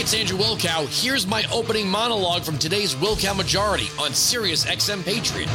[0.00, 0.86] it's Andrew Wilkow.
[0.88, 5.46] Here's my opening monologue from today's Wilkow Majority on Sirius XM Patriot.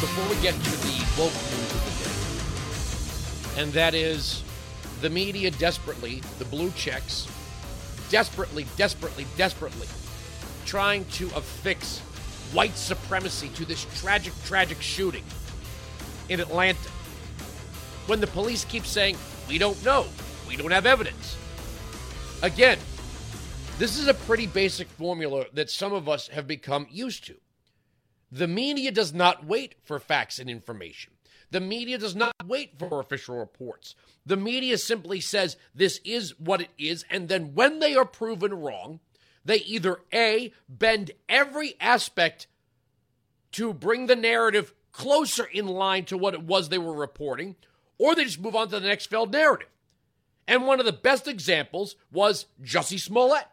[0.00, 4.42] Before we get to the woke news of the day, and that is
[5.02, 7.28] the media desperately, the blue checks,
[8.08, 9.88] desperately, desperately, desperately
[10.64, 11.98] trying to affix
[12.54, 15.24] white supremacy to this tragic, tragic shooting
[16.30, 16.88] in Atlanta.
[18.06, 19.18] When the police keep saying,
[19.52, 20.06] we don't know,
[20.48, 21.36] we don't have evidence.
[22.42, 22.78] Again,
[23.78, 27.34] this is a pretty basic formula that some of us have become used to.
[28.30, 31.12] The media does not wait for facts and information.
[31.50, 33.94] The media does not wait for official reports.
[34.24, 38.54] The media simply says this is what it is, and then when they are proven
[38.54, 39.00] wrong,
[39.44, 42.46] they either A, bend every aspect
[43.52, 47.56] to bring the narrative closer in line to what it was they were reporting,
[48.02, 49.68] or they just move on to the next failed narrative.
[50.48, 53.46] And one of the best examples was Jussie Smollett.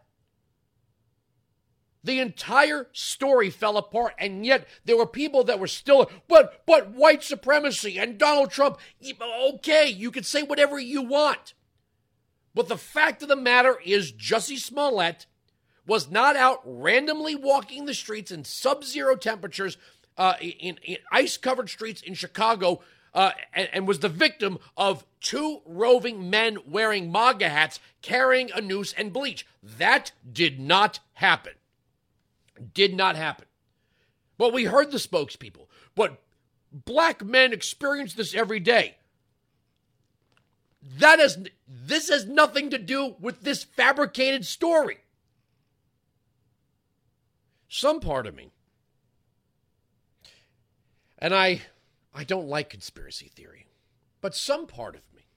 [2.03, 6.91] The entire story fell apart, and yet there were people that were still, but but
[6.91, 8.79] white supremacy and Donald Trump.
[9.53, 11.53] Okay, you can say whatever you want,
[12.55, 15.27] but the fact of the matter is, Jussie Smollett
[15.85, 19.77] was not out randomly walking the streets in sub-zero temperatures,
[20.17, 22.79] uh, in, in ice-covered streets in Chicago,
[23.13, 28.61] uh, and, and was the victim of two roving men wearing MAGA hats, carrying a
[28.61, 29.45] noose and bleach.
[29.61, 31.53] That did not happen.
[32.73, 33.45] Did not happen.
[34.37, 35.67] But we heard the spokespeople.
[35.95, 36.21] But
[36.71, 38.97] black men experience this every day.
[40.81, 41.37] That is
[41.67, 44.99] this has nothing to do with this fabricated story.
[47.67, 48.51] Some part of me
[51.19, 51.61] and I
[52.13, 53.67] I don't like conspiracy theory,
[54.21, 55.27] but some part of me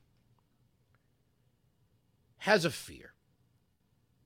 [2.38, 3.14] has a fear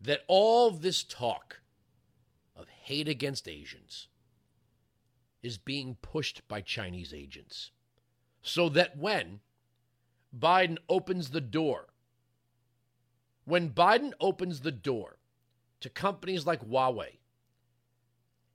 [0.00, 1.60] that all this talk
[2.54, 4.08] of hate against Asians
[5.42, 7.70] is being pushed by Chinese agents.
[8.42, 9.40] So that when
[10.36, 11.88] Biden opens the door,
[13.44, 15.18] when Biden opens the door
[15.80, 17.18] to companies like Huawei,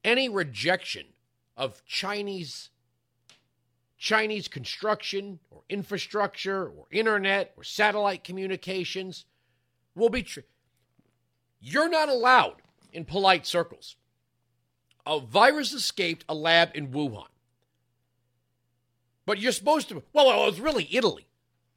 [0.04, 1.08] any rejection
[1.56, 2.70] of Chinese
[4.02, 9.26] Chinese construction or infrastructure or internet or satellite communications
[9.94, 10.42] will be true.
[11.60, 13.98] You're not allowed in polite circles.
[15.06, 17.28] A virus escaped a lab in Wuhan.
[19.28, 21.28] But you're supposed to, well, it was really Italy.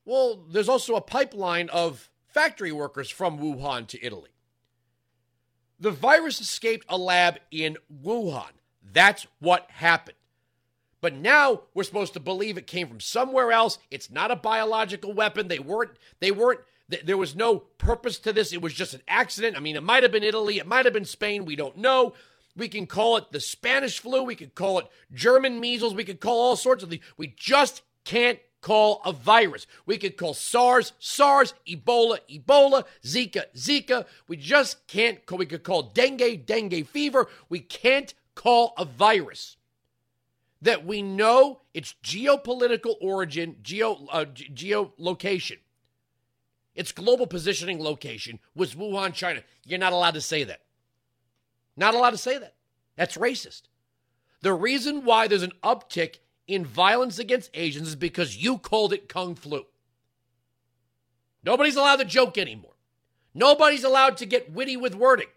[0.06, 4.31] Well, there's also a pipeline of factory workers from Wuhan to Italy.
[5.79, 8.53] The virus escaped a lab in Wuhan.
[8.83, 10.17] That's what happened.
[11.05, 13.77] But now we're supposed to believe it came from somewhere else.
[13.91, 15.49] It's not a biological weapon.
[15.49, 18.55] They weren't, they weren't, there was no purpose to this.
[18.55, 19.55] It was just an accident.
[19.55, 21.45] I mean, it might have been Italy, it might have been Spain.
[21.45, 22.15] We don't know.
[22.57, 24.23] We can call it the Spanish flu.
[24.23, 25.95] We could call it German measles.
[25.95, 27.05] We could call all sorts of things.
[27.19, 29.67] We just can't call a virus.
[29.85, 34.07] We could call SARS, SARS, Ebola, Ebola, Zika, Zika.
[34.27, 37.29] We just can't call, we could call dengue, dengue fever.
[37.51, 39.59] We can't call a virus
[40.65, 45.59] that we know its geopolitical origin, geo uh, geolocation,
[46.75, 49.43] its global positioning location was Wuhan, China.
[49.67, 50.63] You're not allowed to say that.
[51.77, 52.55] Not allowed to say that.
[52.97, 53.63] That's racist.
[54.41, 56.17] The reason why there's an uptick
[56.47, 59.67] in violence against Asians is because you called it Kung Flu.
[61.45, 62.73] Nobody's allowed to joke anymore.
[63.35, 65.29] Nobody's allowed to get witty with wording.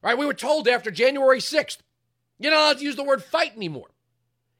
[0.00, 0.16] Right?
[0.16, 1.78] we were told after January 6th
[2.38, 3.90] you're not allowed to use the word fight anymore.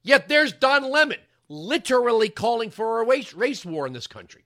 [0.02, 4.44] Yet there's Don Lemon literally calling for a race, race war in this country.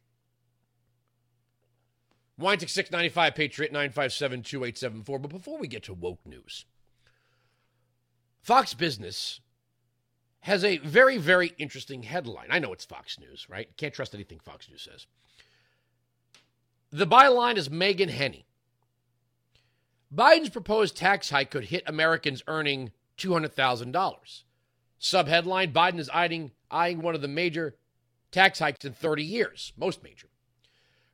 [2.40, 5.18] Weintick 695 Patriot 957 2874.
[5.18, 6.64] But before we get to woke news,
[8.40, 9.40] Fox Business
[10.40, 12.46] has a very, very interesting headline.
[12.50, 13.68] I know it's Fox News, right?
[13.76, 15.06] Can't trust anything Fox News says.
[16.90, 18.46] The byline is Megan Henney.
[20.12, 24.42] Biden's proposed tax hike could hit Americans earning $200,000.
[25.00, 27.76] Subheadline Biden is eyeing, eyeing one of the major
[28.30, 30.28] tax hikes in 30 years, most major.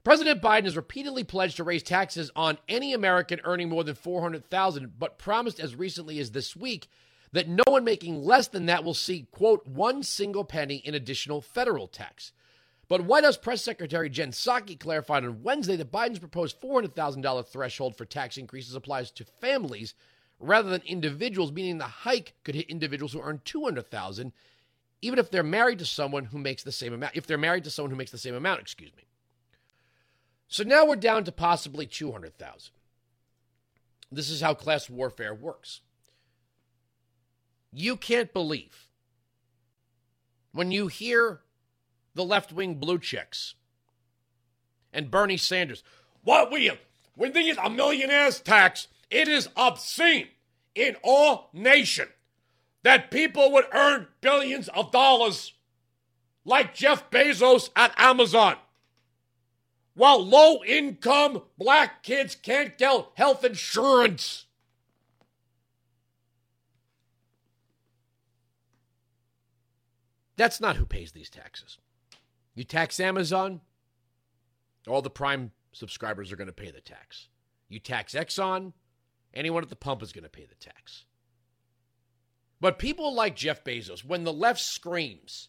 [0.05, 4.93] President Biden has repeatedly pledged to raise taxes on any American earning more than 400,000,
[4.99, 6.89] but promised as recently as this week
[7.33, 11.41] that no one making less than that will see quote one single penny in additional
[11.41, 12.33] federal tax.
[12.89, 17.97] But White House press secretary Jen Psaki clarified on Wednesday that Biden's proposed $400,000 threshold
[17.97, 19.95] for tax increases applies to families
[20.39, 24.33] rather than individuals, meaning the hike could hit individuals who earn 200,000
[25.03, 27.15] even if they're married to someone who makes the same amount.
[27.15, 29.05] If they're married to someone who makes the same amount, excuse me.
[30.49, 32.73] So now we're down to possibly 200,000.
[34.11, 35.81] This is how class warfare works.
[37.73, 38.89] You can't believe
[40.53, 41.41] when you hear
[42.15, 43.55] the left wing blue checks
[44.93, 45.83] and Bernie Sanders.
[46.23, 46.71] What we
[47.15, 50.29] when they get a millionaire's tax, it is obscene
[50.75, 52.09] in all nation
[52.83, 55.55] that people would earn billions of dollars
[56.45, 58.57] like Jeff Bezos at Amazon.
[59.95, 64.45] While low income black kids can't get health insurance.
[70.37, 71.79] That's not who pays these taxes.
[72.55, 73.63] You tax Amazon,
[74.87, 77.29] all the Prime subscribers are going to pay the tax.
[77.69, 78.73] You tax Exxon,
[79.35, 81.05] anyone at the pump is going to pay the tax.
[82.61, 85.49] But people like Jeff Bezos, when the left screams,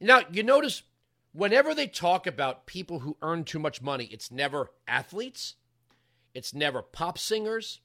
[0.00, 0.82] now you notice
[1.32, 5.54] whenever they talk about people who earn too much money, it's never athletes,
[6.34, 7.80] it's never pop singers,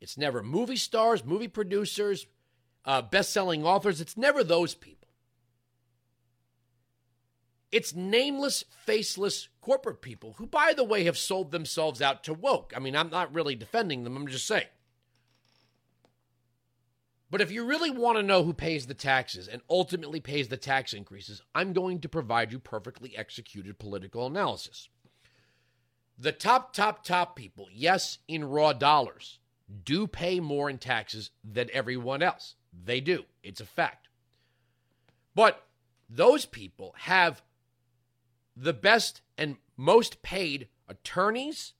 [0.00, 2.26] it's never movie stars, movie producers,
[2.84, 5.01] uh, best selling authors, it's never those people.
[7.72, 12.72] It's nameless, faceless corporate people who, by the way, have sold themselves out to woke.
[12.76, 14.66] I mean, I'm not really defending them, I'm just saying.
[17.30, 20.58] But if you really want to know who pays the taxes and ultimately pays the
[20.58, 24.90] tax increases, I'm going to provide you perfectly executed political analysis.
[26.18, 29.38] The top, top, top people, yes, in raw dollars,
[29.82, 32.56] do pay more in taxes than everyone else.
[32.84, 33.24] They do.
[33.42, 34.08] It's a fact.
[35.34, 35.64] But
[36.10, 37.42] those people have
[38.56, 41.72] the best and most paid attorneys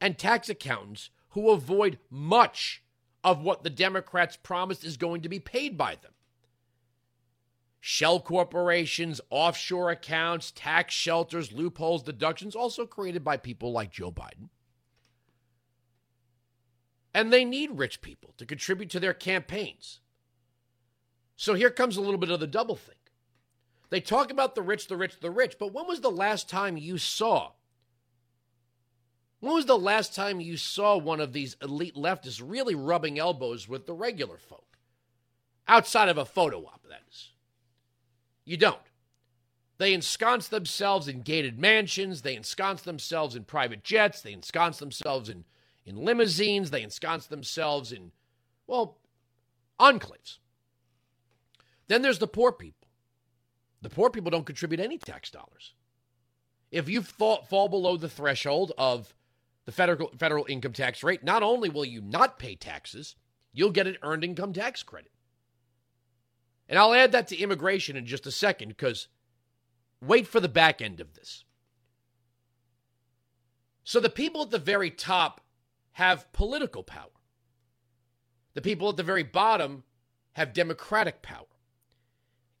[0.00, 2.82] and tax accountants who avoid much
[3.24, 6.12] of what the Democrats promised is going to be paid by them.
[7.80, 14.48] Shell corporations, offshore accounts, tax shelters, loopholes, deductions, also created by people like Joe Biden.
[17.14, 20.00] And they need rich people to contribute to their campaigns.
[21.36, 22.95] So here comes a little bit of the double thing.
[23.88, 26.76] They talk about the rich, the rich, the rich, but when was the last time
[26.76, 27.52] you saw?
[29.40, 33.68] When was the last time you saw one of these elite leftists really rubbing elbows
[33.68, 34.76] with the regular folk?
[35.68, 37.30] Outside of a photo op, that is.
[38.44, 38.78] You don't.
[39.78, 42.22] They ensconce themselves in gated mansions.
[42.22, 44.22] They ensconce themselves in private jets.
[44.22, 45.44] They ensconce themselves in,
[45.84, 46.70] in limousines.
[46.70, 48.12] They ensconce themselves in,
[48.66, 48.98] well,
[49.78, 50.38] enclaves.
[51.88, 52.85] Then there's the poor people.
[53.86, 55.72] The poor people don't contribute any tax dollars.
[56.72, 59.14] If you fall, fall below the threshold of
[59.64, 63.14] the federal federal income tax rate, not only will you not pay taxes,
[63.52, 65.12] you'll get an earned income tax credit.
[66.68, 69.06] And I'll add that to immigration in just a second because
[70.02, 71.44] wait for the back end of this.
[73.84, 75.42] So the people at the very top
[75.92, 77.20] have political power.
[78.54, 79.84] The people at the very bottom
[80.32, 81.46] have democratic power.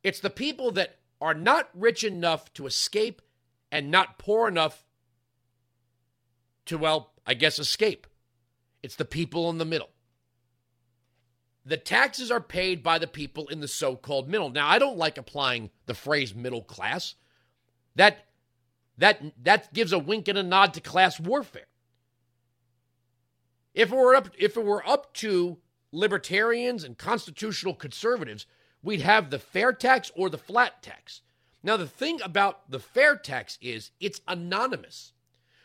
[0.04, 3.22] It's the people that are not rich enough to escape
[3.72, 4.84] and not poor enough
[6.66, 8.06] to, well, I guess escape.
[8.82, 9.90] It's the people in the middle.
[11.64, 14.50] The taxes are paid by the people in the so called middle.
[14.50, 17.16] Now, I don't like applying the phrase middle class.
[17.96, 18.26] That,
[18.98, 21.66] that, that gives a wink and a nod to class warfare.
[23.74, 25.58] If it were up, if it were up to
[25.90, 28.46] libertarians and constitutional conservatives,
[28.86, 31.20] we'd have the fair tax or the flat tax.
[31.62, 35.12] Now, the thing about the fair tax is it's anonymous.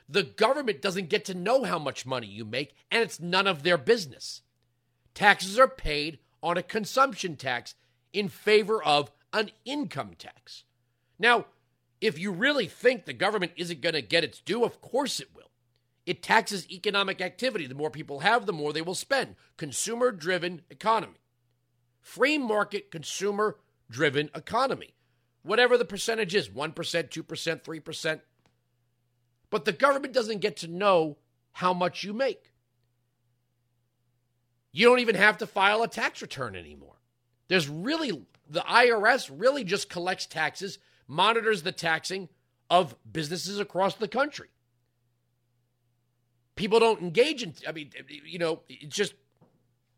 [0.09, 3.61] The government doesn't get to know how much money you make, and it's none of
[3.61, 4.41] their business.
[5.13, 7.75] Taxes are paid on a consumption tax
[8.11, 10.63] in favor of an income tax.
[11.19, 11.45] Now,
[12.01, 15.29] if you really think the government isn't going to get its due, of course it
[15.35, 15.51] will.
[16.07, 17.67] It taxes economic activity.
[17.67, 19.35] The more people have, the more they will spend.
[19.57, 21.20] Consumer driven economy
[22.01, 23.57] free market, consumer
[23.89, 24.93] driven economy.
[25.43, 28.21] Whatever the percentage is 1%, 2%, 3%.
[29.49, 31.17] But the government doesn't get to know
[31.53, 32.51] how much you make.
[34.71, 36.95] You don't even have to file a tax return anymore.
[37.49, 42.29] There's really, the IRS really just collects taxes, monitors the taxing
[42.69, 44.47] of businesses across the country.
[46.55, 47.91] People don't engage in, I mean,
[48.25, 49.13] you know, it's just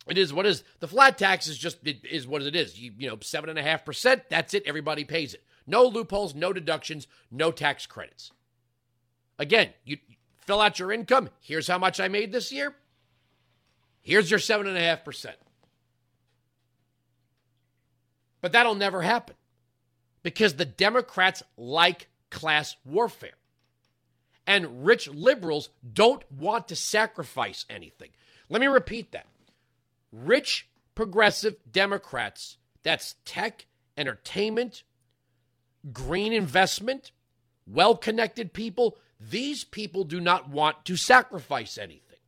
[0.08, 2.80] it is what is the flat tax is just it is what it is.
[2.80, 4.24] You you know seven and a half percent.
[4.30, 4.64] That's it.
[4.66, 5.44] Everybody pays it.
[5.66, 8.32] No loopholes, no deductions, no tax credits.
[9.40, 9.98] Again, you
[10.46, 11.30] fill out your income.
[11.42, 12.76] Here's how much I made this year.
[14.02, 15.38] Here's your seven and a half percent.
[18.42, 19.36] But that'll never happen.
[20.24, 23.38] because the Democrats like class warfare.
[24.46, 28.10] And rich liberals don't want to sacrifice anything.
[28.50, 29.28] Let me repeat that.
[30.14, 33.66] Rich progressive Democrats, that's tech,
[33.98, 34.84] entertainment,
[35.92, 37.12] green investment,
[37.66, 42.20] well connected people, these people do not want to sacrifice anything.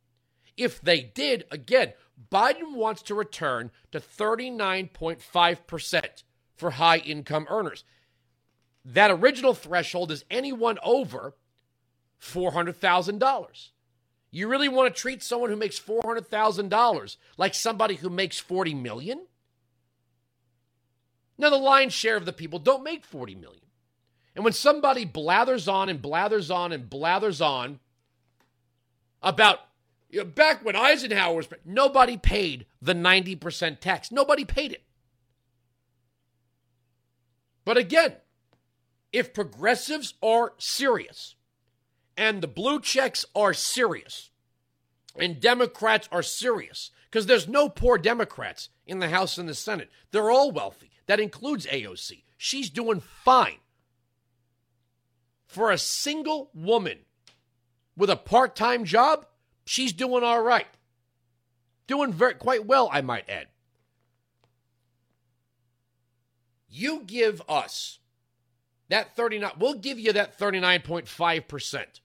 [0.56, 1.92] If they did, again,
[2.32, 6.22] Biden wants to return to 39.5%
[6.56, 7.84] for high income earners.
[8.84, 11.34] That original threshold is anyone over
[12.20, 13.70] $400,000.
[14.30, 19.26] You really want to treat someone who makes $400,000 like somebody who makes 40 million?
[21.38, 23.62] Now the lion's share of the people don't make 40 million.
[24.34, 27.80] And when somebody blathers on and blathers on and blathers on
[29.22, 29.60] about
[30.10, 34.12] you know, back when Eisenhower was, nobody paid the 90% tax.
[34.12, 34.82] Nobody paid it.
[37.64, 38.14] But again,
[39.12, 41.35] if progressives are serious
[42.16, 44.30] and the blue checks are serious
[45.18, 49.90] and Democrats are serious, because there's no poor Democrats in the House and the Senate,
[50.10, 50.90] they're all wealthy.
[51.06, 52.24] That includes AOC.
[52.36, 53.58] She's doing fine.
[55.46, 56.98] For a single woman
[57.96, 59.26] with a part time job,
[59.64, 60.66] she's doing all right.
[61.86, 63.46] Doing very quite well, I might add.
[66.68, 68.00] You give us
[68.88, 72.00] that 39, we'll give you that 39.5%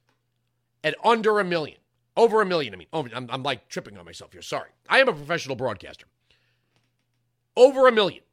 [0.83, 1.77] at under a million.
[2.17, 2.87] Over a million, I mean.
[2.91, 4.41] Oh, I'm, I'm like tripping on myself here.
[4.41, 4.69] Sorry.
[4.89, 6.07] I am a professional broadcaster.
[7.55, 8.23] Over a million.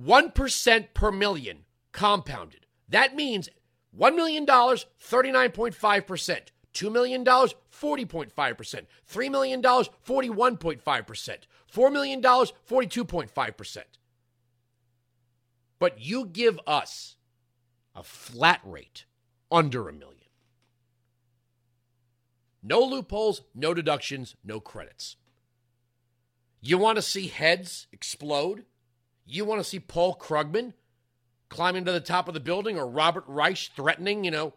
[0.00, 2.66] 1% per million compounded.
[2.88, 3.48] That means
[3.98, 6.40] $1 million, 39.5%.
[6.74, 8.86] $2 million, 40.5%.
[9.12, 11.38] $3 million, 41.5%.
[11.72, 13.78] $4 million, 42.5%.
[15.78, 17.16] But you give us
[17.94, 19.04] a flat rate
[19.50, 20.23] under a million.
[22.66, 25.16] No loopholes, no deductions, no credits.
[26.62, 28.64] You want to see heads explode?
[29.26, 30.72] You want to see Paul Krugman
[31.50, 34.54] climbing to the top of the building or Robert Reich threatening, you know,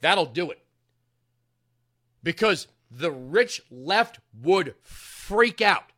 [0.00, 0.64] that'll do it.
[2.22, 5.92] Because the rich left would freak out.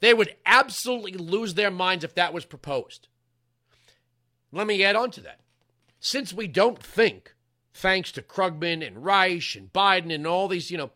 [0.00, 3.06] They would absolutely lose their minds if that was proposed.
[4.50, 5.40] Let me add on to that.
[6.00, 7.35] Since we don't think,
[7.76, 10.90] thanks to Krugman and Reich and Biden and all these, you know,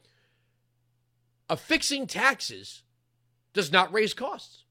[1.48, 2.82] affixing taxes
[3.52, 4.64] does not raise costs.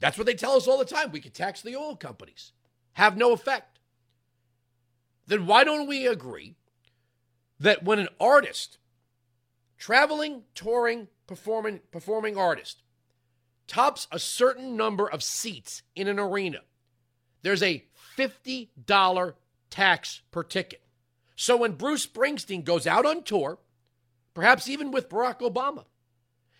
[0.00, 1.12] That's what they tell us all the time.
[1.12, 2.52] We can tax the oil companies,
[2.94, 3.78] have no effect.
[5.26, 6.56] Then why don't we agree
[7.60, 8.78] that when an artist,
[9.78, 12.82] traveling, touring, performing, performing artist,
[13.68, 16.62] tops a certain number of seats in an arena,
[17.42, 17.84] there's a
[18.18, 19.34] $50
[19.70, 20.81] tax per ticket.
[21.42, 23.58] So when Bruce Springsteen goes out on tour,
[24.32, 25.86] perhaps even with Barack Obama,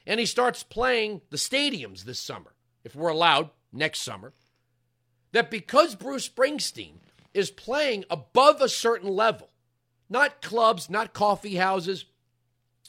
[0.08, 4.32] and he starts playing the stadiums this summer, if we're allowed next summer,
[5.30, 6.94] that because Bruce Springsteen
[7.32, 9.50] is playing above a certain level,
[10.10, 12.06] not clubs, not coffee houses,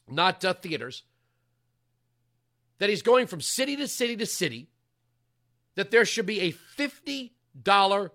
[0.10, 1.04] not uh, theaters,
[2.80, 4.68] that he's going from city to city to city,
[5.76, 8.10] that there should be a $50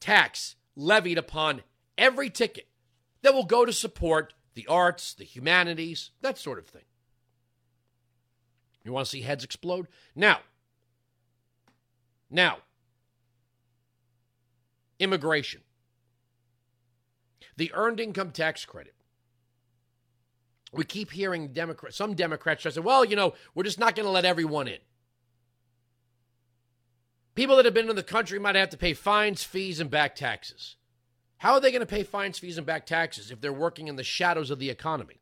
[0.00, 1.62] tax levied upon
[1.96, 2.66] every ticket
[3.22, 6.82] that will go to support the arts, the humanities, that sort of thing.
[8.84, 9.86] You want to see heads explode?
[10.14, 10.40] Now,
[12.30, 12.58] now,
[14.98, 15.60] immigration.
[17.56, 18.94] The earned income tax credit.
[20.72, 24.10] We keep hearing Democrats, some Democrats say, well, you know, we're just not going to
[24.10, 24.78] let everyone in.
[27.34, 30.14] People that have been in the country might have to pay fines, fees, and back
[30.14, 30.76] taxes.
[31.42, 33.96] How are they going to pay fines, fees, and back taxes if they're working in
[33.96, 35.20] the shadows of the economy?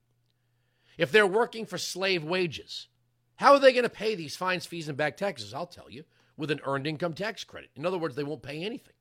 [0.98, 2.88] If they're working for slave wages?
[3.36, 5.54] How are they going to pay these fines, fees, and back taxes?
[5.54, 6.04] I'll tell you
[6.36, 7.70] with an earned income tax credit.
[7.74, 8.92] In other words, they won't pay anything.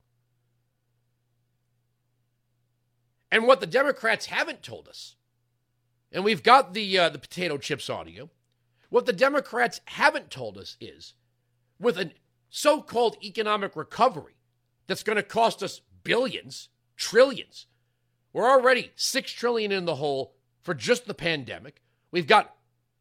[3.29, 5.17] And what the Democrats haven't told us,
[6.13, 8.29] and we've got the uh, the potato chips audio,
[8.89, 11.15] what the Democrats haven't told us is,
[11.81, 12.11] with a
[12.49, 14.37] so-called economic recovery
[14.87, 17.65] that's going to cost us billions, trillions.
[18.33, 21.81] We're already six trillion in the hole for just the pandemic.
[22.11, 22.53] We've got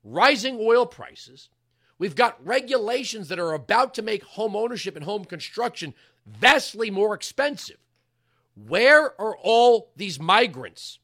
[0.02, 1.50] rising oil prices.
[1.98, 5.92] We've got regulations that are about to make home ownership and home construction
[6.24, 7.78] vastly more expensive.
[8.54, 11.00] Where are all these migrants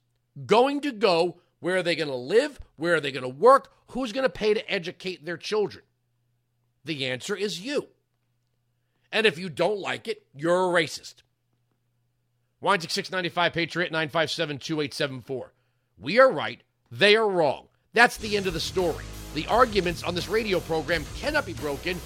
[0.46, 1.40] going to go?
[1.60, 2.60] Where are they going to live?
[2.76, 3.72] Where are they going to work?
[3.88, 5.84] Who's going to pay to educate their children?
[6.84, 7.88] The answer is you.
[9.10, 11.23] And if you don't like it, you're a racist.
[12.64, 15.52] Weinzig 695 Patriot 957 2874.
[15.98, 16.62] We are right.
[16.90, 17.68] They are wrong.
[17.92, 19.04] That's the end of the story.
[19.34, 21.96] The arguments on this radio program cannot be broken.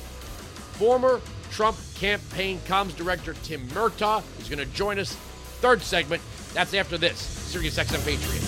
[0.73, 1.21] Former
[1.53, 5.15] Trump campaign comms director Tim Murtaugh is going to join us.
[5.61, 6.23] Third segment.
[6.55, 7.21] That's after this.
[7.21, 8.43] Sirius XM Patriot.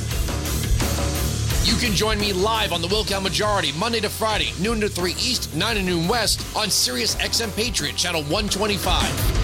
[1.64, 5.12] You can join me live on the Wilkow Majority Monday to Friday, noon to 3
[5.12, 9.39] East, 9 to noon West on Sirius XM Patriot, channel 125.